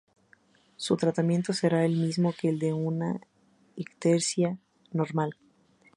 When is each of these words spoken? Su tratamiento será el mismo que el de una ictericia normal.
Su 0.77 0.97
tratamiento 0.97 1.53
será 1.53 1.85
el 1.85 1.95
mismo 1.95 2.33
que 2.33 2.49
el 2.49 2.57
de 2.57 2.73
una 2.73 3.21
ictericia 3.75 4.57
normal. 4.93 5.37